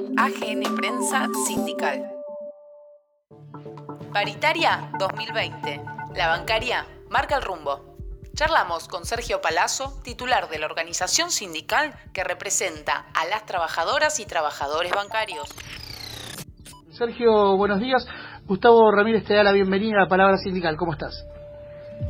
AGN 0.00 0.76
Prensa 0.76 1.28
Sindical. 1.46 2.02
Paritaria 4.12 4.90
2020. 4.98 5.80
La 6.16 6.28
bancaria 6.28 6.86
marca 7.10 7.36
el 7.36 7.42
rumbo. 7.42 7.96
Charlamos 8.32 8.88
con 8.88 9.04
Sergio 9.04 9.40
Palazzo, 9.40 10.00
titular 10.02 10.48
de 10.48 10.58
la 10.58 10.66
organización 10.66 11.30
sindical 11.30 11.92
que 12.14 12.24
representa 12.24 13.06
a 13.14 13.26
las 13.26 13.44
trabajadoras 13.44 14.20
y 14.20 14.26
trabajadores 14.26 14.92
bancarios. 14.92 15.48
Sergio, 16.90 17.56
buenos 17.56 17.80
días. 17.80 18.06
Gustavo 18.46 18.90
Ramírez 18.90 19.24
te 19.24 19.34
da 19.34 19.42
la 19.42 19.52
bienvenida 19.52 20.04
a 20.04 20.08
Palabra 20.08 20.38
Sindical. 20.38 20.76
¿Cómo 20.76 20.92
estás? 20.92 21.26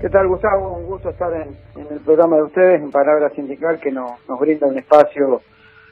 ¿Qué 0.01 0.09
tal, 0.09 0.29
Gustavo? 0.29 0.79
Un 0.79 0.87
gusto 0.87 1.11
estar 1.11 1.33
en, 1.35 1.59
el 1.91 2.01
programa 2.01 2.37
de 2.37 2.45
ustedes, 2.45 2.81
en 2.81 2.91
Palabra 2.91 3.31
Sindical, 3.31 3.81
que 3.81 3.91
nos, 3.91 4.13
brinda 4.39 4.67
un 4.67 4.79
espacio 4.79 5.43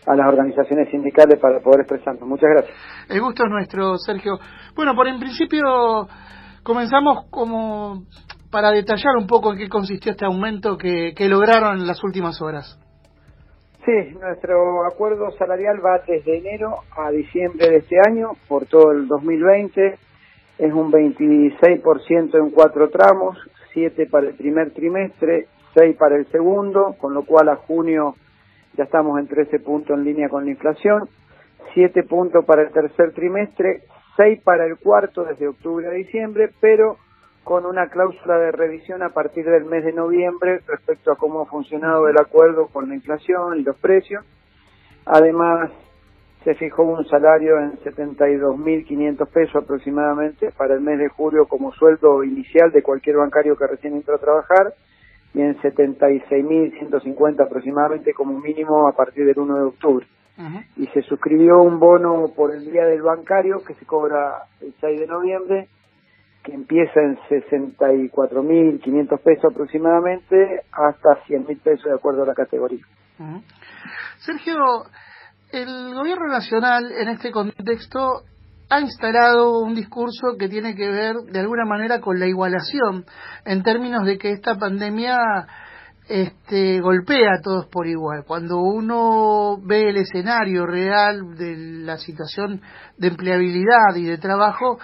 a 0.07 0.15
las 0.15 0.27
organizaciones 0.27 0.89
sindicales 0.91 1.39
para 1.39 1.61
poder 1.61 1.81
expresarnos. 1.81 2.29
Muchas 2.29 2.51
gracias. 2.51 2.77
El 3.09 3.21
gusto 3.21 3.45
es 3.45 3.51
nuestro, 3.51 3.97
Sergio. 3.99 4.39
Bueno, 4.75 4.95
por 4.95 5.09
en 5.09 5.19
principio 5.19 6.09
comenzamos 6.63 7.27
como 7.31 8.05
para 8.51 8.71
detallar 8.71 9.17
un 9.19 9.27
poco 9.27 9.53
en 9.53 9.59
qué 9.59 9.69
consistió 9.69 10.13
este 10.13 10.25
aumento 10.25 10.77
que, 10.77 11.13
que 11.15 11.29
lograron 11.29 11.81
en 11.81 11.87
las 11.87 12.03
últimas 12.03 12.41
horas. 12.41 12.79
Sí, 13.85 14.15
nuestro 14.21 14.85
acuerdo 14.87 15.31
salarial 15.39 15.85
va 15.85 16.03
desde 16.07 16.39
enero 16.39 16.81
a 16.95 17.11
diciembre 17.11 17.71
de 17.71 17.77
este 17.79 17.97
año 18.07 18.33
por 18.47 18.67
todo 18.67 18.93
el 18.93 19.09
2020. 19.09 19.99
Es 20.59 20.73
un 20.75 20.93
26% 20.93 22.35
en 22.35 22.51
cuatro 22.51 22.91
tramos, 22.91 23.39
7 23.73 24.07
para 24.11 24.29
el 24.29 24.35
primer 24.37 24.73
trimestre, 24.73 25.47
6 25.75 25.97
para 25.97 26.17
el 26.17 26.27
segundo, 26.27 26.97
con 27.01 27.15
lo 27.15 27.25
cual 27.25 27.49
a 27.49 27.57
junio 27.57 28.15
ya 28.77 28.85
estamos 28.85 29.19
en 29.19 29.27
13 29.27 29.61
puntos 29.61 29.97
en 29.97 30.05
línea 30.05 30.29
con 30.29 30.45
la 30.45 30.51
inflación, 30.51 31.09
7 31.75 32.03
puntos 32.05 32.45
para 32.45 32.63
el 32.63 32.71
tercer 32.71 33.13
trimestre, 33.13 33.83
6 34.17 34.43
para 34.43 34.67
el 34.67 34.79
cuarto 34.79 35.25
desde 35.25 35.49
octubre 35.49 35.87
a 35.87 35.91
diciembre, 35.91 36.51
pero 36.61 36.97
con 37.45 37.65
una 37.65 37.89
cláusula 37.89 38.39
de 38.39 38.53
revisión 38.53 39.03
a 39.03 39.11
partir 39.11 39.45
del 39.47 39.65
mes 39.65 39.85
de 39.85 39.93
noviembre 39.93 40.61
respecto 40.67 41.13
a 41.13 41.17
cómo 41.17 41.41
ha 41.41 41.47
funcionado 41.47 42.09
el 42.09 42.19
acuerdo 42.19 42.67
con 42.67 42.89
la 42.89 42.95
inflación 42.95 43.59
y 43.59 43.63
los 43.63 43.79
precios. 43.79 44.25
Además, 45.07 45.71
se 46.45 46.55
fijó 46.55 46.83
un 46.83 47.07
salario 47.07 47.59
en 47.59 47.73
72.500 47.79 49.29
pesos 49.29 49.63
aproximadamente 49.63 50.51
para 50.53 50.75
el 50.75 50.81
mes 50.81 50.99
de 50.99 51.09
julio 51.09 51.47
como 51.47 51.73
sueldo 51.73 52.23
inicial 52.23 52.71
de 52.71 52.83
cualquier 52.83 53.17
bancario 53.17 53.57
que 53.57 53.67
recién 53.67 53.95
entra 53.95 54.17
a 54.17 54.19
trabajar 54.19 54.75
y 55.35 55.41
en 55.41 55.57
76.150 55.59 57.45
aproximadamente 57.45 58.15
como 58.15 58.39
mínimo 58.41 58.89
a 58.89 58.93
partir 58.93 59.27
del 59.27 59.39
1 59.39 59.57
de 59.57 59.63
octubre. 59.63 60.07
Y 60.77 60.87
se 60.89 61.03
suscribió 61.03 61.63
un 61.63 61.81
bono 61.81 62.29
por 62.35 62.55
el 62.55 62.71
Día 62.71 62.85
del 62.85 63.03
Bancario 63.03 63.65
que 63.67 63.75
se 63.75 63.85
cobra 63.85 64.45
el 64.61 64.73
6 64.81 65.01
de 65.01 65.07
noviembre, 65.09 65.69
que 66.45 66.55
empieza 66.55 67.01
en 67.01 67.19
64.500 67.29 69.21
pesos 69.21 69.53
aproximadamente 69.53 70.63
hasta 70.71 71.25
100.000 71.27 71.61
pesos 71.61 71.85
de 71.87 71.95
acuerdo 71.95 72.23
a 72.23 72.27
la 72.27 72.35
categoría. 72.35 72.85
Sergio, 74.19 74.55
el 75.51 75.95
gobierno 75.95 76.29
nacional 76.29 76.93
en 76.93 77.09
este 77.09 77.33
contexto 77.33 78.23
ha 78.71 78.81
instalado 78.81 79.61
un 79.61 79.75
discurso 79.75 80.37
que 80.39 80.49
tiene 80.49 80.75
que 80.75 80.89
ver 80.89 81.17
de 81.31 81.41
alguna 81.41 81.65
manera 81.65 82.01
con 82.01 82.19
la 82.19 82.27
igualación 82.27 83.05
en 83.45 83.63
términos 83.63 84.05
de 84.05 84.19
que 84.19 84.33
esta 84.33 84.57
pandemia 84.57 85.17
este, 86.09 86.81
golpea 86.81 87.35
a 87.39 87.43
todos 87.43 87.67
por 87.67 87.87
igual. 87.87 88.25
Cuando 88.27 88.59
uno 88.59 89.59
ve 89.63 89.91
el 89.91 89.97
escenario 89.97 90.67
real 90.67 91.35
de 91.37 91.57
la 91.85 91.97
situación 91.97 92.61
de 92.97 93.09
empleabilidad 93.09 93.95
y 93.97 94.05
de 94.05 94.19
trabajo, 94.19 94.79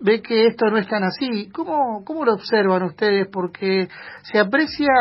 ve 0.00 0.22
que 0.22 0.46
esto 0.46 0.66
no 0.66 0.78
es 0.78 0.88
tan 0.88 1.04
así. 1.04 1.50
¿Cómo, 1.50 2.04
cómo 2.04 2.24
lo 2.24 2.34
observan 2.34 2.82
ustedes? 2.82 3.28
Porque 3.32 3.88
se 4.22 4.38
aprecia 4.38 4.92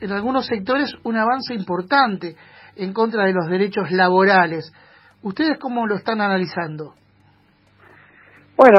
en 0.00 0.12
algunos 0.12 0.46
sectores 0.46 0.94
un 1.04 1.16
avance 1.16 1.54
importante 1.54 2.36
en 2.76 2.92
contra 2.92 3.24
de 3.24 3.32
los 3.32 3.48
derechos 3.48 3.90
laborales. 3.90 4.72
¿Ustedes 5.22 5.58
cómo 5.58 5.86
lo 5.86 5.96
están 5.96 6.20
analizando? 6.20 6.94
Bueno, 8.62 8.78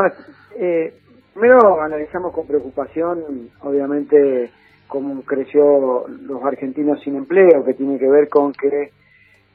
eh, 0.55 0.93
primero 1.33 1.81
analizamos 1.81 2.31
con 2.31 2.47
preocupación, 2.47 3.49
obviamente, 3.59 4.49
cómo 4.87 5.21
creció 5.23 6.07
los 6.07 6.41
argentinos 6.41 7.01
sin 7.01 7.17
empleo, 7.17 7.65
que 7.65 7.73
tiene 7.73 7.99
que 7.99 8.07
ver 8.07 8.29
con 8.29 8.53
que 8.53 8.91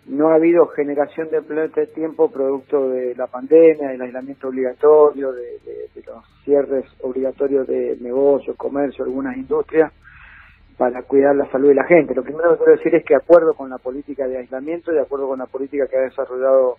no 0.04 0.28
ha 0.28 0.34
habido 0.34 0.66
generación 0.66 1.30
de 1.30 1.38
empleo 1.38 1.60
en 1.60 1.68
este 1.70 1.86
tiempo 1.86 2.30
producto 2.30 2.90
de 2.90 3.14
la 3.14 3.26
pandemia, 3.26 3.88
del 3.88 4.02
aislamiento 4.02 4.48
obligatorio, 4.48 5.32
de, 5.32 5.60
de 5.94 6.02
los 6.04 6.22
cierres 6.44 6.84
obligatorios 7.00 7.66
de 7.66 7.96
negocios, 7.98 8.54
comercio, 8.58 9.06
algunas 9.06 9.34
industrias 9.34 9.90
para 10.76 11.04
cuidar 11.04 11.36
la 11.36 11.50
salud 11.50 11.68
de 11.68 11.74
la 11.74 11.84
gente. 11.84 12.14
Lo 12.14 12.22
primero 12.22 12.50
que 12.50 12.64
quiero 12.64 12.76
decir 12.76 12.94
es 12.96 13.04
que 13.06 13.14
de 13.14 13.22
acuerdo 13.22 13.54
con 13.54 13.70
la 13.70 13.78
política 13.78 14.28
de 14.28 14.36
aislamiento, 14.36 14.92
de 14.92 15.00
acuerdo 15.00 15.26
con 15.26 15.38
la 15.38 15.46
política 15.46 15.86
que 15.86 15.96
ha 15.96 16.02
desarrollado 16.02 16.76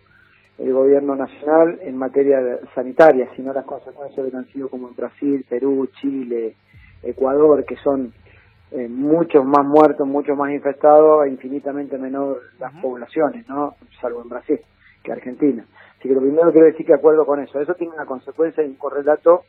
el 0.59 0.73
gobierno 0.73 1.15
nacional 1.15 1.79
en 1.81 1.97
materia 1.97 2.39
sanitaria, 2.75 3.29
si 3.35 3.41
no 3.41 3.53
las 3.53 3.65
consecuencias 3.65 4.19
hubieran 4.19 4.45
sido 4.47 4.69
como 4.69 4.89
en 4.89 4.95
Brasil, 4.95 5.45
Perú, 5.47 5.87
Chile, 6.01 6.55
Ecuador, 7.01 7.63
que 7.65 7.77
son 7.77 8.11
eh, 8.71 8.87
muchos 8.87 9.45
más 9.45 9.65
muertos, 9.65 10.07
muchos 10.07 10.37
más 10.37 10.51
infectados 10.51 11.25
e 11.25 11.29
infinitamente 11.29 11.97
menor 11.97 12.41
las 12.59 12.73
poblaciones, 12.81 13.47
¿no? 13.47 13.75
Salvo 14.01 14.21
en 14.21 14.29
Brasil 14.29 14.59
que 15.01 15.11
Argentina. 15.11 15.65
Así 15.97 16.07
que 16.07 16.13
lo 16.13 16.21
primero 16.21 16.47
que 16.47 16.53
quiero 16.53 16.67
decir 16.67 16.85
que 16.85 16.93
acuerdo 16.93 17.25
con 17.25 17.41
eso, 17.41 17.59
eso 17.59 17.73
tiene 17.73 17.93
una 17.93 18.05
consecuencia 18.05 18.63
y 18.63 18.67
un 18.67 18.75
correlato 18.75 19.43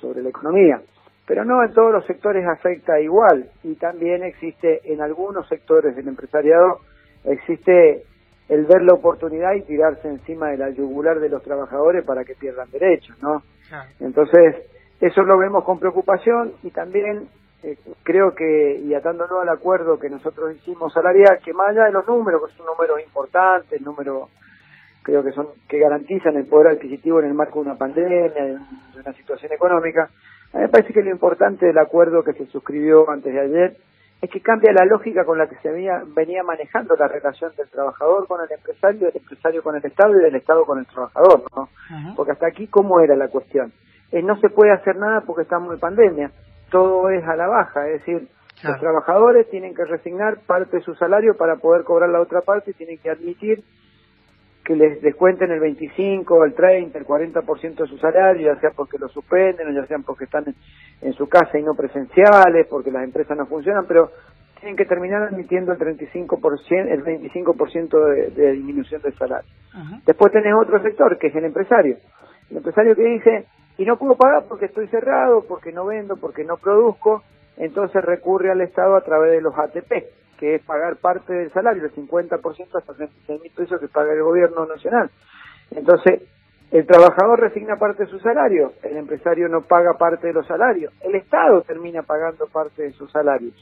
sobre 0.00 0.22
la 0.22 0.30
economía 0.30 0.80
pero 1.26 1.44
no 1.44 1.62
en 1.62 1.72
todos 1.72 1.92
los 1.92 2.06
sectores 2.06 2.46
afecta 2.46 3.00
igual 3.00 3.50
y 3.64 3.74
también 3.74 4.22
existe 4.22 4.80
en 4.84 5.00
algunos 5.02 5.48
sectores 5.48 5.96
del 5.96 6.08
empresariado 6.08 6.78
existe 7.24 8.04
el 8.48 8.64
ver 8.64 8.82
la 8.82 8.94
oportunidad 8.94 9.54
y 9.54 9.62
tirarse 9.62 10.08
encima 10.08 10.50
de 10.50 10.58
la 10.58 10.70
yugular 10.70 11.18
de 11.20 11.28
los 11.28 11.42
trabajadores 11.42 12.04
para 12.04 12.24
que 12.24 12.34
pierdan 12.34 12.70
derechos, 12.70 13.16
¿no? 13.22 13.42
Entonces, 14.00 14.56
eso 15.00 15.22
lo 15.22 15.36
vemos 15.38 15.64
con 15.64 15.78
preocupación 15.78 16.52
y 16.62 16.70
también 16.70 17.28
eh, 17.62 17.76
creo 18.04 18.34
que, 18.34 18.78
y 18.78 18.94
atándolo 18.94 19.40
al 19.40 19.48
acuerdo 19.48 19.98
que 19.98 20.08
nosotros 20.08 20.54
hicimos 20.54 20.92
salarial, 20.92 21.40
que 21.44 21.52
más 21.52 21.70
allá 21.70 21.84
de 21.86 21.92
los 21.92 22.06
números, 22.06 22.42
que 22.46 22.56
son 22.56 22.66
números 22.66 23.00
importantes, 23.04 23.80
números 23.82 24.30
creo 25.02 25.22
que 25.24 25.32
son 25.32 25.48
que 25.68 25.78
garantizan 25.78 26.36
el 26.36 26.46
poder 26.46 26.72
adquisitivo 26.72 27.20
en 27.20 27.26
el 27.26 27.34
marco 27.34 27.60
de 27.60 27.70
una 27.70 27.78
pandemia, 27.78 28.32
de 28.32 28.58
una 29.00 29.12
situación 29.14 29.52
económica, 29.52 30.10
a 30.52 30.58
mí 30.58 30.62
me 30.62 30.68
parece 30.68 30.92
que 30.92 31.02
lo 31.02 31.10
importante 31.10 31.66
del 31.66 31.78
acuerdo 31.78 32.22
que 32.22 32.32
se 32.32 32.46
suscribió 32.46 33.08
antes 33.10 33.32
de 33.32 33.40
ayer 33.40 33.76
es 34.20 34.30
que 34.30 34.40
cambia 34.40 34.72
la 34.72 34.86
lógica 34.86 35.24
con 35.24 35.38
la 35.38 35.46
que 35.46 35.56
se 35.56 35.70
venía, 35.70 36.42
manejando 36.42 36.96
la 36.96 37.06
relación 37.06 37.52
del 37.56 37.68
trabajador 37.68 38.26
con 38.26 38.40
el 38.40 38.50
empresario, 38.50 39.06
del 39.06 39.16
empresario 39.16 39.62
con 39.62 39.76
el 39.76 39.84
Estado 39.84 40.18
y 40.18 40.22
del 40.22 40.34
Estado 40.36 40.64
con 40.64 40.78
el 40.78 40.86
trabajador, 40.86 41.42
¿no? 41.54 41.68
Porque 42.16 42.32
hasta 42.32 42.46
aquí, 42.46 42.66
¿cómo 42.66 43.00
era 43.00 43.14
la 43.14 43.28
cuestión? 43.28 43.72
Eh, 44.10 44.22
no 44.22 44.36
se 44.40 44.48
puede 44.48 44.72
hacer 44.72 44.96
nada 44.96 45.20
porque 45.20 45.42
estamos 45.42 45.74
en 45.74 45.80
pandemia, 45.80 46.30
todo 46.70 47.10
es 47.10 47.24
a 47.26 47.36
la 47.36 47.46
baja, 47.46 47.88
es 47.88 48.00
decir, 48.00 48.28
los 48.62 48.80
trabajadores 48.80 49.50
tienen 49.50 49.74
que 49.74 49.84
resignar 49.84 50.38
parte 50.46 50.78
de 50.78 50.82
su 50.82 50.94
salario 50.94 51.36
para 51.36 51.56
poder 51.56 51.84
cobrar 51.84 52.08
la 52.08 52.20
otra 52.20 52.40
parte 52.40 52.70
y 52.70 52.74
tienen 52.74 52.98
que 52.98 53.10
admitir 53.10 53.62
que 54.66 54.74
les 54.74 55.00
descuenten 55.00 55.52
el 55.52 55.60
25, 55.60 56.44
el 56.44 56.52
30, 56.52 56.98
el 56.98 57.06
40% 57.06 57.76
de 57.76 57.86
su 57.86 57.98
salario, 57.98 58.52
ya 58.52 58.60
sea 58.60 58.70
porque 58.74 58.98
lo 58.98 59.08
suspenden 59.08 59.68
o 59.68 59.70
ya 59.70 59.86
sean 59.86 60.02
porque 60.02 60.24
están 60.24 60.44
en, 61.00 61.12
su 61.12 61.28
casa 61.28 61.56
y 61.56 61.62
no 61.62 61.74
presenciales, 61.74 62.66
porque 62.68 62.90
las 62.90 63.04
empresas 63.04 63.38
no 63.38 63.46
funcionan, 63.46 63.86
pero 63.86 64.10
tienen 64.58 64.76
que 64.76 64.84
terminar 64.84 65.22
admitiendo 65.22 65.70
el 65.70 65.78
35%, 65.78 66.90
el 66.90 67.04
25% 67.04 68.04
de, 68.10 68.30
de 68.30 68.52
disminución 68.52 69.00
del 69.02 69.14
salario. 69.14 69.48
Después 70.04 70.32
tenés 70.32 70.54
otro 70.60 70.82
sector, 70.82 71.16
que 71.16 71.28
es 71.28 71.36
el 71.36 71.44
empresario. 71.44 71.98
El 72.50 72.56
empresario 72.56 72.96
que 72.96 73.04
dice, 73.04 73.46
y 73.78 73.84
no 73.84 73.96
puedo 73.98 74.16
pagar 74.16 74.46
porque 74.48 74.66
estoy 74.66 74.88
cerrado, 74.88 75.44
porque 75.46 75.70
no 75.70 75.86
vendo, 75.86 76.16
porque 76.16 76.42
no 76.42 76.56
produzco, 76.56 77.22
entonces 77.56 78.04
recurre 78.04 78.50
al 78.50 78.62
Estado 78.62 78.96
a 78.96 79.02
través 79.02 79.30
de 79.30 79.42
los 79.42 79.56
ATP 79.56 80.25
que 80.36 80.56
es 80.56 80.62
pagar 80.62 80.96
parte 80.96 81.32
del 81.32 81.52
salario, 81.52 81.84
el 81.84 81.94
50% 81.94 82.40
hasta 82.74 82.94
36 82.94 83.42
mil 83.42 83.52
pesos 83.52 83.80
que 83.80 83.88
paga 83.88 84.12
el 84.12 84.22
gobierno 84.22 84.66
nacional. 84.66 85.10
Entonces, 85.70 86.22
el 86.70 86.86
trabajador 86.86 87.40
resigna 87.40 87.76
parte 87.76 88.04
de 88.04 88.10
su 88.10 88.18
salario, 88.18 88.72
el 88.82 88.96
empresario 88.96 89.48
no 89.48 89.62
paga 89.62 89.94
parte 89.98 90.26
de 90.26 90.32
los 90.32 90.46
salarios, 90.46 90.92
el 91.02 91.14
Estado 91.14 91.62
termina 91.62 92.02
pagando 92.02 92.46
parte 92.48 92.82
de 92.82 92.92
sus 92.92 93.10
salarios. 93.12 93.54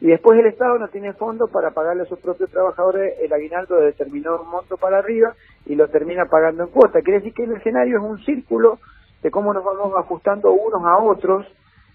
Y 0.00 0.08
después 0.08 0.38
el 0.38 0.46
Estado 0.46 0.78
no 0.78 0.88
tiene 0.88 1.12
fondos 1.12 1.48
para 1.50 1.70
pagarle 1.70 2.02
a 2.02 2.06
sus 2.06 2.18
propios 2.18 2.50
trabajadores 2.50 3.14
el 3.20 3.32
aguinaldo 3.32 3.76
de 3.76 3.86
determinado 3.86 4.44
monto 4.44 4.76
para 4.76 4.98
arriba 4.98 5.34
y 5.64 5.76
lo 5.76 5.88
termina 5.88 6.26
pagando 6.26 6.64
en 6.64 6.70
cuota. 6.70 7.00
Quiere 7.02 7.20
decir 7.20 7.32
que 7.32 7.44
el 7.44 7.52
escenario 7.52 7.98
es 7.98 8.04
un 8.04 8.18
círculo 8.24 8.80
de 9.22 9.30
cómo 9.30 9.54
nos 9.54 9.64
vamos 9.64 9.94
ajustando 9.96 10.52
unos 10.52 10.84
a 10.84 10.98
otros, 10.98 11.46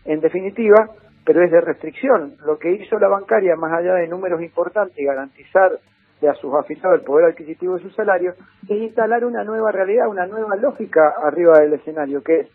en 0.06 0.22
definitiva, 0.22 0.90
pero 1.28 1.44
es 1.44 1.52
de 1.52 1.60
restricción. 1.60 2.38
Lo 2.46 2.58
que 2.58 2.72
hizo 2.72 2.98
la 2.98 3.10
bancaria, 3.10 3.58
más 3.58 3.74
allá 3.74 3.96
de 3.96 4.08
números 4.08 4.42
importantes 4.42 4.98
y 4.98 5.04
garantizar 5.04 5.78
de 6.22 6.30
a 6.30 6.34
sus 6.36 6.54
afiliados 6.56 7.00
el 7.00 7.06
poder 7.06 7.26
adquisitivo 7.26 7.76
de 7.76 7.84
su 7.84 7.90
salario, 7.90 8.34
es 8.64 8.78
instalar 8.78 9.26
una 9.26 9.44
nueva 9.44 9.74
realidad, 9.74 10.08
una 10.08 10.26
nueva 10.26 10.56
lógica 10.56 11.16
arriba 11.22 11.60
del 11.60 11.74
escenario, 11.74 12.24
que 12.24 12.40
es, 12.40 12.48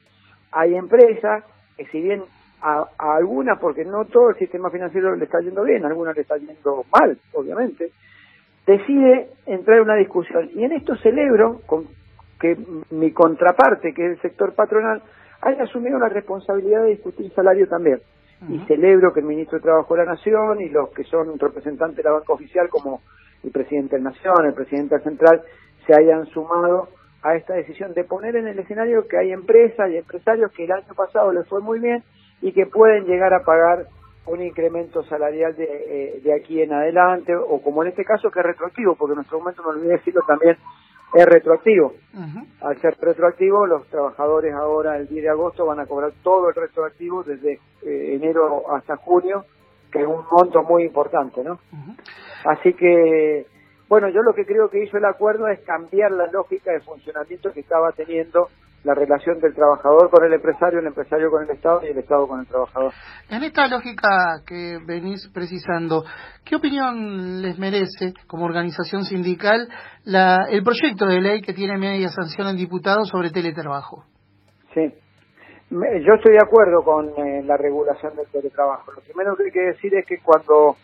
hay 0.52 0.74
empresas 0.74 1.44
que 1.76 1.84
si 1.88 2.00
bien 2.00 2.22
a, 2.62 2.86
algunas, 2.98 3.58
porque 3.58 3.84
no 3.84 4.06
todo 4.06 4.30
el 4.30 4.36
sistema 4.36 4.70
financiero 4.70 5.14
le 5.16 5.26
está 5.26 5.40
yendo 5.40 5.64
bien, 5.64 5.84
a 5.84 5.88
algunas 5.88 6.16
le 6.16 6.22
está 6.22 6.38
yendo 6.38 6.86
mal, 6.98 7.18
obviamente, 7.34 7.92
decide 8.66 9.28
entrar 9.44 9.76
en 9.76 9.82
una 9.82 9.96
discusión. 9.96 10.48
Y 10.54 10.64
en 10.64 10.72
esto 10.72 10.96
celebro 10.96 11.60
con 11.66 11.88
que 12.40 12.56
mi 12.90 13.12
contraparte, 13.12 13.92
que 13.92 14.06
es 14.06 14.12
el 14.12 14.22
sector 14.22 14.54
patronal, 14.54 15.02
haya 15.42 15.64
asumido 15.64 15.98
la 15.98 16.08
responsabilidad 16.08 16.84
de 16.84 16.90
discutir 16.90 17.30
salario 17.34 17.68
también. 17.68 18.00
Y 18.48 18.58
celebro 18.66 19.12
que 19.12 19.20
el 19.20 19.26
ministro 19.26 19.58
de 19.58 19.62
Trabajo 19.62 19.94
de 19.94 20.04
la 20.04 20.12
Nación 20.12 20.60
y 20.60 20.68
los 20.68 20.90
que 20.90 21.04
son 21.04 21.38
representantes 21.38 21.96
de 21.96 22.02
la 22.02 22.12
banca 22.12 22.32
oficial, 22.32 22.68
como 22.68 23.00
el 23.44 23.50
presidente 23.50 23.96
de 23.96 24.02
la 24.02 24.10
Nación, 24.10 24.46
el 24.46 24.54
presidente 24.54 24.98
Central, 25.00 25.42
se 25.86 25.94
hayan 25.94 26.26
sumado 26.26 26.88
a 27.22 27.36
esta 27.36 27.54
decisión 27.54 27.94
de 27.94 28.04
poner 28.04 28.34
en 28.36 28.48
el 28.48 28.58
escenario 28.58 29.06
que 29.06 29.16
hay 29.16 29.32
empresas 29.32 29.90
y 29.90 29.96
empresarios 29.96 30.50
que 30.52 30.64
el 30.64 30.72
año 30.72 30.94
pasado 30.96 31.32
les 31.32 31.46
fue 31.48 31.60
muy 31.60 31.78
bien 31.78 32.02
y 32.40 32.52
que 32.52 32.66
pueden 32.66 33.04
llegar 33.04 33.32
a 33.32 33.44
pagar 33.44 33.86
un 34.26 34.42
incremento 34.42 35.02
salarial 35.04 35.54
de, 35.56 35.64
eh, 35.64 36.20
de 36.22 36.34
aquí 36.34 36.60
en 36.62 36.72
adelante, 36.72 37.34
o 37.34 37.60
como 37.60 37.82
en 37.82 37.90
este 37.90 38.04
caso 38.04 38.30
que 38.30 38.40
es 38.40 38.46
retroactivo, 38.46 38.94
porque 38.94 39.12
en 39.12 39.16
nuestro 39.16 39.38
momento, 39.38 39.62
me 39.62 39.70
olvidé 39.70 39.92
decirlo 39.94 40.22
también, 40.26 40.56
es 41.14 41.26
retroactivo. 41.26 41.94
Al 42.60 42.80
ser 42.80 42.96
retroactivo, 43.00 43.66
los 43.66 43.86
trabajadores 43.88 44.54
ahora 44.54 44.96
el 44.96 45.08
10 45.08 45.22
de 45.22 45.28
agosto 45.30 45.66
van 45.66 45.80
a 45.80 45.86
cobrar 45.86 46.12
todo 46.22 46.48
el 46.48 46.54
retroactivo 46.54 47.22
desde 47.22 47.60
eh, 47.82 48.14
enero 48.14 48.70
hasta 48.72 48.96
junio, 48.96 49.44
que 49.90 50.00
es 50.00 50.06
un 50.06 50.24
monto 50.30 50.62
muy 50.62 50.84
importante, 50.84 51.42
¿no? 51.44 51.58
Así 52.44 52.72
que, 52.74 53.46
bueno, 53.88 54.08
yo 54.08 54.22
lo 54.22 54.34
que 54.34 54.46
creo 54.46 54.68
que 54.70 54.82
hizo 54.82 54.96
el 54.96 55.04
acuerdo 55.04 55.48
es 55.48 55.60
cambiar 55.60 56.12
la 56.12 56.26
lógica 56.26 56.72
de 56.72 56.80
funcionamiento 56.80 57.52
que 57.52 57.60
estaba 57.60 57.92
teniendo 57.92 58.48
la 58.84 58.94
relación 58.94 59.38
del 59.40 59.54
trabajador 59.54 60.10
con 60.10 60.24
el 60.24 60.32
empresario, 60.32 60.80
el 60.80 60.86
empresario 60.86 61.30
con 61.30 61.44
el 61.44 61.50
Estado 61.50 61.80
y 61.84 61.90
el 61.90 61.98
Estado 61.98 62.26
con 62.26 62.40
el 62.40 62.46
trabajador. 62.46 62.92
En 63.30 63.42
esta 63.42 63.68
lógica 63.68 64.42
que 64.46 64.78
venís 64.86 65.30
precisando, 65.32 66.04
¿qué 66.44 66.56
opinión 66.56 67.42
les 67.42 67.58
merece 67.58 68.12
como 68.26 68.44
organización 68.44 69.04
sindical 69.04 69.68
la, 70.04 70.46
el 70.50 70.62
proyecto 70.64 71.06
de 71.06 71.20
ley 71.20 71.42
que 71.42 71.52
tiene 71.52 71.78
media 71.78 72.08
sanción 72.08 72.48
en 72.48 72.56
diputados 72.56 73.08
sobre 73.08 73.30
teletrabajo? 73.30 74.04
Sí, 74.74 74.92
yo 75.70 76.14
estoy 76.14 76.32
de 76.32 76.44
acuerdo 76.44 76.82
con 76.82 77.08
eh, 77.08 77.42
la 77.44 77.56
regulación 77.56 78.16
del 78.16 78.26
teletrabajo. 78.26 78.92
Lo 78.92 79.00
primero 79.00 79.36
que 79.36 79.44
hay 79.44 79.50
que 79.52 79.60
decir 79.60 79.94
es 79.94 80.06
que 80.06 80.18
cuando 80.18 80.76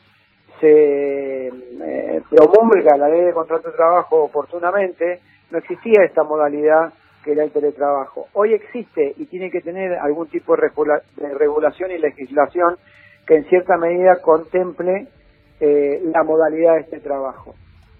se 0.60 1.48
eh, 1.48 2.22
promulga 2.30 2.96
la 2.96 3.08
ley 3.08 3.26
de 3.26 3.32
contrato 3.32 3.70
de 3.70 3.76
trabajo 3.76 4.24
oportunamente, 4.24 5.20
no 5.50 5.58
existía 5.58 6.04
esta 6.04 6.22
modalidad 6.24 6.92
que 7.28 7.32
era 7.32 7.44
el 7.44 7.50
teletrabajo. 7.50 8.28
Hoy 8.32 8.54
existe 8.54 9.12
y 9.18 9.26
tiene 9.26 9.50
que 9.50 9.60
tener 9.60 9.92
algún 9.98 10.28
tipo 10.28 10.56
de, 10.56 10.70
regulación 11.34 11.90
y 11.90 11.98
legislación 11.98 12.78
que 13.26 13.36
en 13.36 13.44
cierta 13.50 13.76
medida 13.76 14.22
contemple 14.22 15.08
eh, 15.60 16.00
la 16.06 16.22
modalidad 16.22 16.76
de 16.76 16.80
este 16.80 17.00
trabajo. 17.00 17.54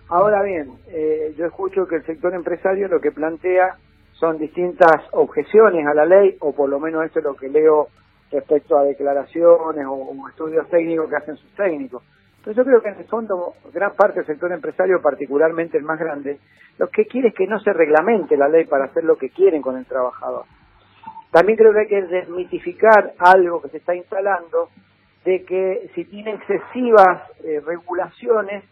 Ahora 0.08 0.42
bien, 0.42 0.70
eh, 0.88 1.34
yo 1.36 1.44
escucho 1.44 1.86
que 1.86 1.96
el 1.96 2.06
sector 2.06 2.32
empresario 2.32 2.88
lo 2.88 3.02
que 3.02 3.12
plantea 3.12 3.76
son 4.12 4.38
distintas 4.38 5.02
objeciones 5.12 5.86
a 5.86 5.92
la 5.92 6.06
ley, 6.06 6.38
o 6.40 6.54
por 6.54 6.70
lo 6.70 6.80
menos 6.80 7.04
esto 7.04 7.18
es 7.18 7.26
lo 7.26 7.34
que 7.34 7.50
leo 7.50 7.88
respecto 8.32 8.78
a 8.78 8.84
declaraciones 8.84 9.84
o 9.86 10.26
estudios 10.30 10.66
técnicos 10.70 11.10
que 11.10 11.16
hacen 11.16 11.36
sus 11.36 11.54
técnicos. 11.54 12.02
Entonces 12.48 12.64
yo 12.64 12.70
creo 12.70 12.82
que 12.82 12.88
en 12.88 13.04
el 13.04 13.10
fondo 13.10 13.52
gran 13.74 13.94
parte 13.94 14.20
del 14.20 14.26
sector 14.26 14.50
empresario, 14.50 15.02
particularmente 15.02 15.76
el 15.76 15.84
más 15.84 15.98
grande, 15.98 16.38
lo 16.78 16.88
que 16.88 17.04
quiere 17.04 17.28
es 17.28 17.34
que 17.34 17.46
no 17.46 17.60
se 17.60 17.74
reglamente 17.74 18.38
la 18.38 18.48
ley 18.48 18.64
para 18.64 18.86
hacer 18.86 19.04
lo 19.04 19.16
que 19.16 19.28
quieren 19.28 19.60
con 19.60 19.76
el 19.76 19.84
trabajador. 19.84 20.46
También 21.30 21.58
creo 21.58 21.74
que 21.74 21.80
hay 21.80 21.88
que 21.88 22.06
desmitificar 22.06 23.12
algo 23.18 23.60
que 23.60 23.68
se 23.68 23.76
está 23.76 23.94
instalando 23.94 24.70
de 25.26 25.44
que 25.44 25.90
si 25.94 26.06
tiene 26.06 26.36
excesivas 26.36 27.30
eh, 27.44 27.60
regulaciones, 27.60 28.64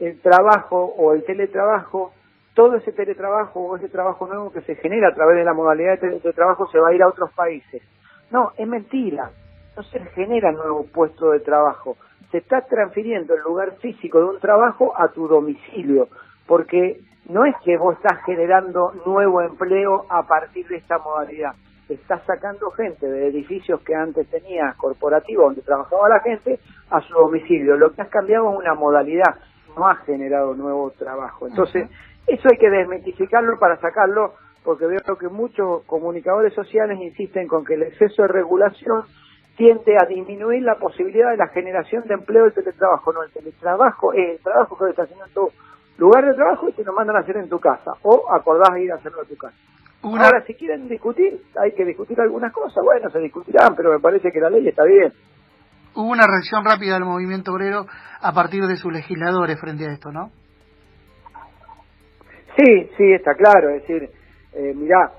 el 0.00 0.18
trabajo 0.22 0.82
o 0.96 1.12
el 1.12 1.22
teletrabajo, 1.24 2.14
todo 2.54 2.76
ese 2.76 2.92
teletrabajo 2.92 3.60
o 3.60 3.76
ese 3.76 3.90
trabajo 3.90 4.26
nuevo 4.26 4.50
que 4.50 4.62
se 4.62 4.74
genera 4.76 5.08
a 5.08 5.14
través 5.14 5.36
de 5.36 5.44
la 5.44 5.52
modalidad 5.52 6.00
de 6.00 6.18
teletrabajo 6.20 6.66
se 6.70 6.78
va 6.78 6.88
a 6.88 6.94
ir 6.94 7.02
a 7.02 7.08
otros 7.08 7.30
países. 7.34 7.82
No, 8.30 8.52
es 8.56 8.66
mentira. 8.66 9.32
No 9.78 9.84
se 9.84 10.00
genera 10.06 10.50
nuevo 10.50 10.86
puesto 10.92 11.30
de 11.30 11.38
trabajo 11.38 11.96
se 12.32 12.38
está 12.38 12.62
transfiriendo 12.62 13.34
el 13.34 13.42
lugar 13.42 13.76
físico 13.76 14.18
de 14.18 14.24
un 14.24 14.40
trabajo 14.40 14.92
a 14.96 15.06
tu 15.12 15.28
domicilio, 15.28 16.08
porque 16.48 17.00
no 17.28 17.44
es 17.44 17.54
que 17.64 17.76
vos 17.78 17.94
estás 17.94 18.24
generando 18.24 18.92
nuevo 19.06 19.40
empleo 19.40 20.04
a 20.08 20.24
partir 20.26 20.66
de 20.66 20.78
esta 20.78 20.98
modalidad, 20.98 21.52
estás 21.88 22.22
sacando 22.26 22.72
gente 22.72 23.06
de 23.06 23.28
edificios 23.28 23.80
que 23.82 23.94
antes 23.94 24.28
tenías 24.28 24.74
corporativos 24.74 25.46
donde 25.46 25.62
trabajaba 25.62 26.08
la 26.08 26.20
gente 26.22 26.58
a 26.90 27.00
su 27.00 27.14
domicilio. 27.14 27.76
Lo 27.76 27.92
que 27.92 28.02
has 28.02 28.08
cambiado 28.08 28.50
es 28.50 28.58
una 28.58 28.74
modalidad, 28.74 29.36
no 29.76 29.86
has 29.86 29.98
generado 30.04 30.54
nuevo 30.54 30.90
trabajo. 30.98 31.46
Entonces, 31.46 31.88
eso 32.26 32.48
hay 32.50 32.58
que 32.58 32.68
desmitificarlo 32.68 33.60
para 33.60 33.76
sacarlo, 33.76 34.34
porque 34.64 34.86
veo 34.86 35.16
que 35.18 35.28
muchos 35.28 35.84
comunicadores 35.84 36.52
sociales 36.52 36.98
insisten 37.00 37.46
con 37.46 37.64
que 37.64 37.74
el 37.74 37.84
exceso 37.84 38.22
de 38.22 38.28
regulación 38.28 39.04
tiende 39.58 39.96
a 40.00 40.06
disminuir 40.06 40.62
la 40.62 40.76
posibilidad 40.76 41.32
de 41.32 41.36
la 41.36 41.48
generación 41.48 42.04
de 42.06 42.14
empleo 42.14 42.44
del 42.44 42.54
teletrabajo. 42.54 43.12
No, 43.12 43.24
el 43.24 43.32
teletrabajo 43.32 44.12
es 44.12 44.36
el 44.36 44.38
trabajo 44.38 44.78
que 44.78 44.90
estás 44.90 45.04
haciendo 45.06 45.26
en 45.26 45.34
tu 45.34 45.50
lugar 45.98 46.24
de 46.24 46.34
trabajo 46.34 46.68
y 46.68 46.72
te 46.72 46.84
lo 46.84 46.92
mandan 46.92 47.16
a 47.16 47.20
hacer 47.20 47.36
en 47.36 47.48
tu 47.48 47.58
casa 47.58 47.90
o 48.02 48.32
acordás 48.32 48.78
ir 48.78 48.92
a 48.92 48.94
hacerlo 48.94 49.22
a 49.22 49.24
tu 49.24 49.36
casa. 49.36 49.56
Ahora, 50.00 50.44
si 50.46 50.54
quieren 50.54 50.88
discutir, 50.88 51.42
hay 51.60 51.72
que 51.72 51.84
discutir 51.84 52.20
algunas 52.20 52.52
cosas. 52.52 52.84
Bueno, 52.84 53.10
se 53.10 53.18
discutirán, 53.18 53.74
pero 53.76 53.92
me 53.92 53.98
parece 53.98 54.30
que 54.30 54.38
la 54.38 54.48
ley 54.48 54.66
está 54.68 54.84
bien. 54.84 55.12
Hubo 55.96 56.08
una 56.08 56.24
reacción 56.24 56.64
rápida 56.64 56.94
del 56.94 57.04
movimiento 57.04 57.52
obrero 57.52 57.84
a 58.22 58.32
partir 58.32 58.62
de 58.62 58.76
sus 58.76 58.92
legisladores 58.92 59.58
frente 59.60 59.88
a 59.88 59.92
esto, 59.92 60.12
¿no? 60.12 60.30
Sí, 62.56 62.90
sí, 62.96 63.12
está 63.12 63.34
claro. 63.34 63.70
Es 63.70 63.82
decir, 63.82 64.08
eh, 64.52 64.72
mirá, 64.76 65.10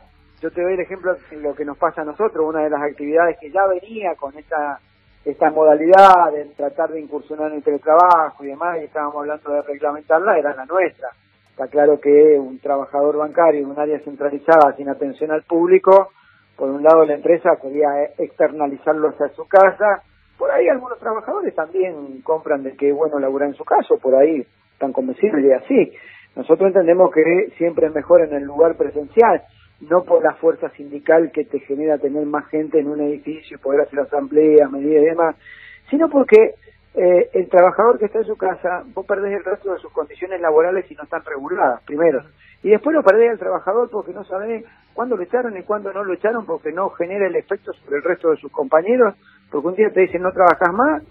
yo 0.41 0.51
te 0.51 0.61
doy 0.61 0.73
el 0.73 0.79
ejemplo 0.79 1.13
de 1.13 1.37
lo 1.37 1.53
que 1.53 1.65
nos 1.65 1.77
pasa 1.77 2.01
a 2.01 2.05
nosotros, 2.05 2.45
una 2.47 2.63
de 2.63 2.69
las 2.69 2.81
actividades 2.81 3.37
que 3.39 3.51
ya 3.51 3.65
venía 3.67 4.15
con 4.15 4.37
esta, 4.37 4.79
esta 5.25 5.49
modalidad 5.49 6.31
de 6.33 6.45
tratar 6.55 6.91
de 6.91 7.01
incursionar 7.01 7.51
en 7.51 7.57
el 7.57 7.63
teletrabajo 7.63 8.43
y 8.43 8.47
demás, 8.47 8.77
y 8.79 8.85
estábamos 8.85 9.17
hablando 9.17 9.51
de 9.51 9.61
reglamentarla, 9.63 10.37
era 10.37 10.55
la 10.55 10.65
nuestra. 10.65 11.09
Está 11.51 11.67
claro 11.67 11.99
que 11.99 12.39
un 12.39 12.57
trabajador 12.59 13.17
bancario 13.17 13.61
en 13.61 13.69
un 13.69 13.79
área 13.79 13.99
centralizada 13.99 14.73
sin 14.77 14.87
atención 14.87 15.31
al 15.31 15.43
público, 15.43 16.11
por 16.55 16.69
un 16.69 16.83
lado 16.83 17.03
la 17.03 17.15
empresa 17.15 17.57
quería 17.61 17.87
externalizarlo 18.17 19.09
hacia 19.09 19.27
su 19.29 19.45
casa, 19.45 20.03
por 20.37 20.51
ahí 20.51 20.69
algunos 20.69 20.99
trabajadores 20.99 21.53
también 21.53 22.21
compran 22.21 22.63
de 22.63 22.77
que 22.77 22.93
bueno 22.93 23.19
laburar 23.19 23.49
en 23.49 23.55
su 23.55 23.65
caso, 23.65 23.97
por 23.97 24.15
ahí 24.15 24.45
están 24.71 24.93
convencidos 24.93 25.41
y 25.41 25.51
así. 25.51 25.93
Nosotros 26.37 26.67
entendemos 26.67 27.11
que 27.11 27.51
siempre 27.57 27.87
es 27.87 27.93
mejor 27.93 28.21
en 28.21 28.33
el 28.33 28.43
lugar 28.43 28.77
presencial 28.77 29.41
no 29.81 30.03
por 30.03 30.23
la 30.23 30.33
fuerza 30.33 30.69
sindical 30.71 31.31
que 31.31 31.45
te 31.45 31.59
genera 31.59 31.97
tener 31.97 32.25
más 32.25 32.47
gente 32.49 32.79
en 32.79 32.87
un 32.87 33.01
edificio 33.01 33.57
y 33.57 33.59
poder 33.59 33.81
hacer 33.81 33.99
asambleas, 33.99 34.69
medidas 34.71 35.03
y 35.03 35.05
demás, 35.05 35.35
sino 35.89 36.09
porque 36.09 36.55
eh, 36.95 37.29
el 37.33 37.49
trabajador 37.49 37.97
que 37.97 38.05
está 38.05 38.19
en 38.19 38.25
su 38.25 38.35
casa, 38.35 38.83
vos 38.93 39.05
perdés 39.05 39.37
el 39.37 39.43
resto 39.43 39.73
de 39.73 39.79
sus 39.79 39.91
condiciones 39.91 40.41
laborales 40.41 40.85
si 40.87 40.95
no 40.95 41.03
están 41.03 41.23
reguladas, 41.23 41.81
primero. 41.83 42.23
Y 42.63 42.69
después 42.69 42.95
lo 42.95 43.03
perdés 43.03 43.31
al 43.31 43.39
trabajador 43.39 43.89
porque 43.89 44.11
no 44.11 44.23
sabe 44.25 44.65
cuándo 44.93 45.15
lo 45.15 45.23
echaron 45.23 45.55
y 45.55 45.63
cuándo 45.63 45.93
no 45.93 46.03
lo 46.03 46.13
echaron, 46.13 46.45
porque 46.45 46.71
no 46.71 46.89
genera 46.89 47.27
el 47.27 47.35
efecto 47.35 47.71
sobre 47.73 47.97
el 47.97 48.03
resto 48.03 48.31
de 48.31 48.37
sus 48.37 48.51
compañeros, 48.51 49.15
porque 49.49 49.67
un 49.67 49.75
día 49.75 49.89
te 49.91 50.01
dicen 50.01 50.21
no 50.21 50.31
trabajas 50.31 50.73
más, 50.73 51.03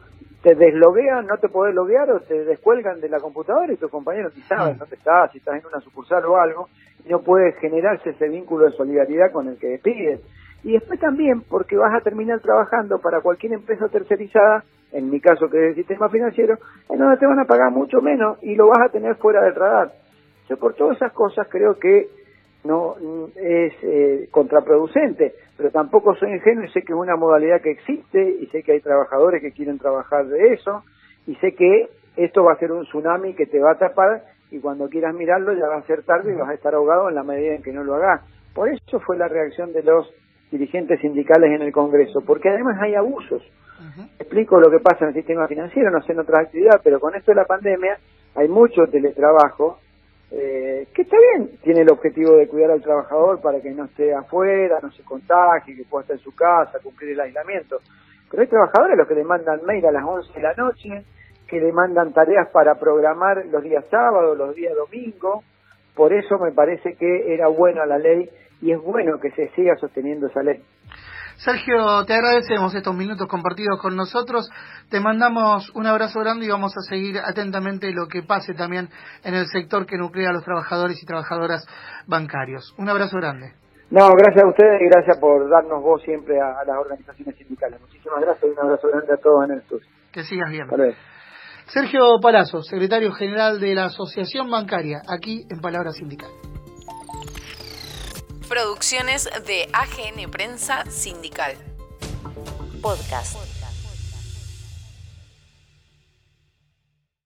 te 0.43 0.55
desloguean, 0.55 1.27
no 1.27 1.37
te 1.39 1.49
podés 1.49 1.75
loguear 1.75 2.11
o 2.11 2.21
te 2.21 2.45
descuelgan 2.45 3.01
de 3.01 3.09
la 3.09 3.19
computadora 3.19 3.73
y 3.73 3.77
tus 3.77 3.91
compañeros 3.91 4.35
ni 4.37 4.43
saben 4.43 4.79
dónde 4.79 4.97
estás, 4.97 5.33
si 5.33 5.39
estás 5.39 5.57
en 5.57 5.67
una 5.67 5.81
sucursal 5.81 6.25
o 6.27 6.37
algo, 6.37 6.69
y 7.05 7.09
no 7.09 7.21
puede 7.21 7.53
generarse 7.53 8.11
ese 8.11 8.29
vínculo 8.29 8.67
de 8.67 8.73
solidaridad 8.73 9.33
con 9.33 9.49
el 9.49 9.59
que 9.59 9.69
despides. 9.69 10.21
Y 10.63 10.73
después 10.73 10.99
también 11.01 11.43
porque 11.43 11.77
vas 11.77 11.95
a 11.95 12.03
terminar 12.03 12.41
trabajando 12.41 12.99
para 13.01 13.21
cualquier 13.21 13.53
empresa 13.53 13.89
tercerizada, 13.89 14.65
en 14.93 15.11
mi 15.11 15.21
caso 15.21 15.49
que 15.51 15.59
es 15.59 15.69
el 15.71 15.75
sistema 15.77 16.09
financiero, 16.09 16.59
en 16.89 16.99
donde 16.99 17.17
te 17.17 17.27
van 17.27 17.39
a 17.39 17.45
pagar 17.45 17.71
mucho 17.71 18.01
menos 18.01 18.39
y 18.43 18.55
lo 18.55 18.69
vas 18.69 18.87
a 18.87 18.93
tener 18.93 19.17
fuera 19.17 19.43
del 19.43 19.55
radar. 19.55 19.93
Yo 20.49 20.57
por 20.57 20.75
todas 20.75 20.97
esas 20.97 21.13
cosas 21.13 21.47
creo 21.51 21.79
que 21.79 22.09
no 22.65 22.97
es 23.37 23.73
eh, 23.83 24.29
contraproducente, 24.31 25.35
pero 25.57 25.71
tampoco 25.71 26.15
soy 26.17 26.33
ingenuo 26.33 26.65
y 26.65 26.69
sé 26.69 26.83
que 26.83 26.93
es 26.93 26.99
una 26.99 27.17
modalidad 27.17 27.61
que 27.61 27.71
existe 27.71 28.37
y 28.41 28.47
sé 28.47 28.63
que 28.63 28.73
hay 28.73 28.81
trabajadores 28.81 29.41
que 29.41 29.53
quieren 29.53 29.79
trabajar 29.79 30.27
de 30.27 30.55
eso 30.55 30.83
y 31.27 31.35
sé 31.37 31.55
que 31.55 31.89
esto 32.17 32.43
va 32.43 32.53
a 32.53 32.59
ser 32.59 32.73
un 32.73 32.85
tsunami 32.85 33.35
que 33.35 33.47
te 33.47 33.61
va 33.61 33.73
a 33.73 33.79
tapar 33.79 34.25
y 34.51 34.61
cuando 34.61 34.89
quieras 34.89 35.15
mirarlo 35.15 35.53
ya 35.53 35.69
va 35.69 35.77
a 35.77 35.87
ser 35.87 36.03
tarde 36.03 36.33
y 36.33 36.37
vas 36.37 36.49
a 36.49 36.55
estar 36.55 36.75
ahogado 36.75 37.09
en 37.09 37.15
la 37.15 37.23
medida 37.23 37.55
en 37.55 37.63
que 37.63 37.73
no 37.73 37.85
lo 37.85 37.95
hagas. 37.95 38.23
Por 38.55 38.69
eso 38.69 39.01
fue 39.01 39.17
la 39.17 39.29
reacción 39.29 39.73
de 39.73 39.83
los 39.83 40.11
dirigentes 40.51 41.01
sindicales 41.01 41.53
en 41.53 41.63
el 41.63 41.73
Congreso, 41.73 42.21
porque 42.27 42.49
además 42.49 42.77
hay 42.81 42.95
abusos. 42.95 43.43
Explico 44.19 44.59
lo 44.59 44.71
que 44.71 44.81
pasa 44.81 45.05
en 45.05 45.09
el 45.09 45.15
sistema 45.15 45.47
financiero, 45.47 45.91
no 45.91 46.03
sé 46.03 46.13
en 46.13 46.19
otras 46.19 46.47
actividades, 46.47 46.81
pero 46.83 46.99
con 46.99 47.15
esto 47.15 47.31
de 47.31 47.37
la 47.37 47.45
pandemia 47.45 47.99
hay 48.35 48.49
mucho 48.49 48.87
teletrabajo, 48.91 49.79
eh, 50.31 50.87
que 50.95 51.03
está 51.03 51.17
bien, 51.19 51.59
tiene 51.63 51.81
el 51.81 51.91
objetivo 51.91 52.37
de 52.37 52.49
cuidar 52.49 52.71
al 52.73 52.83
trabajador 52.83 53.41
para 53.41 53.61
que 53.61 53.71
no 53.71 53.87
esté 53.87 54.15
afuera, 54.15 54.79
no 54.83 54.91
se 54.93 55.03
contagie, 55.03 55.75
que 55.75 55.85
pueda 55.85 56.03
estar 56.03 56.17
en 56.17 56.23
su 56.23 56.35
casa, 56.35 56.79
cumplir 56.83 57.13
el 57.13 57.21
aislamiento. 57.21 57.79
Pero 58.31 58.43
hay 58.43 58.49
trabajadores 58.49 58.99
los 58.99 59.09
que 59.09 59.15
le 59.15 59.25
mandan 59.25 59.65
mail 59.65 59.87
a 59.87 59.93
las 59.93 60.05
11 60.05 60.33
de 60.35 60.43
la 60.43 60.53
noche, 60.55 61.05
que 61.47 61.61
le 61.61 61.73
mandan 61.73 62.13
tareas 62.13 62.49
para 62.51 62.75
programar 62.75 63.47
los 63.47 63.63
días 63.63 63.85
sábados, 63.91 64.37
los 64.37 64.55
días 64.55 64.75
domingos. 64.75 65.45
Por 65.95 66.13
eso 66.13 66.39
me 66.39 66.53
parece 66.53 66.95
que 66.95 67.33
era 67.33 67.49
buena 67.49 67.87
la 67.87 67.99
ley 67.99 68.29
y 68.61 68.73
es 68.73 68.81
bueno 68.81 69.19
que 69.19 69.31
se 69.31 69.49
siga 69.51 69.77
sosteniendo 69.77 70.27
esa 70.27 70.43
ley. 70.43 70.63
Sergio, 71.39 72.05
te 72.05 72.15
agradecemos 72.15 72.75
estos 72.75 72.97
minutos 72.97 73.29
compartidos 73.29 73.81
con 73.81 73.95
nosotros. 73.95 74.51
Te 74.91 74.99
mandamos 74.99 75.71
un 75.71 75.87
abrazo 75.87 76.19
grande 76.19 76.47
y 76.47 76.49
vamos 76.49 76.73
a 76.77 76.81
seguir 76.81 77.17
atentamente 77.25 77.93
lo 77.93 78.09
que 78.09 78.25
pase 78.25 78.55
también 78.55 78.89
en 79.23 79.35
el 79.35 79.47
sector 79.47 79.87
que 79.87 79.97
nuclea 79.97 80.31
a 80.31 80.33
los 80.33 80.45
trabajadores 80.45 81.01
y 81.01 81.07
trabajadoras 81.07 81.65
bancarios. 82.09 82.75
Un 82.77 82.89
abrazo 82.89 83.19
grande. 83.19 83.53
No, 83.89 84.11
gracias 84.17 84.45
a 84.45 84.49
ustedes 84.49 84.83
y 84.83 84.87
gracias 84.87 85.17
por 85.19 85.49
darnos 85.49 85.81
voz 85.81 86.03
siempre 86.03 86.41
a, 86.41 86.65
las 86.67 86.77
organizaciones 86.77 87.37
sindicales. 87.37 87.81
Muchísimas 87.83 88.21
gracias 88.21 88.45
y 88.45 88.51
un 88.51 88.59
abrazo 88.59 88.89
grande 88.89 89.15
a 89.15 89.17
todos 89.19 89.45
en 89.45 89.51
el 89.53 89.63
sur. 89.69 89.81
Que 90.13 90.25
sigas 90.25 90.51
bien. 90.51 90.67
Sergio 91.67 92.19
Palazzo, 92.21 92.63
secretario 92.63 93.13
general 93.13 93.61
de 93.61 93.77
la 93.77 93.85
Asociación 93.85 94.51
Bancaria, 94.51 95.03
aquí 95.09 95.47
en 95.49 95.61
Palabra 95.61 95.93
Sindical. 95.93 96.31
Producciones 98.49 99.29
de 99.47 99.69
AGN 99.75 100.31
Prensa 100.31 100.85
Sindical. 100.91 101.55
Podcast. 102.81 103.58